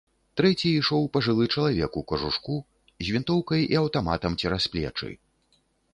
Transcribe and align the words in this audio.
Трэці 0.39 0.69
ішоў 0.77 1.03
пажылы 1.17 1.45
чалавек 1.57 1.91
у 2.01 2.03
кажушку, 2.11 2.57
з 3.05 3.15
вінтоўкай 3.17 3.61
і 3.77 3.81
аўтаматам 3.83 4.33
цераз 4.45 4.63
плечы. 4.77 5.11